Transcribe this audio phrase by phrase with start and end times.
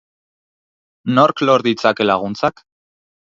[1.17, 2.65] Nork lor ditzake laguntzak?